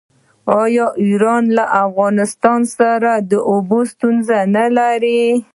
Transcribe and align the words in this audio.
آیا 0.61 0.87
ایران 1.03 1.43
له 1.57 1.63
افغانستان 1.85 2.61
سره 2.77 3.11
د 3.31 3.33
اوبو 3.51 3.79
ستونزه 3.91 4.37
نلري؟ 4.55 5.23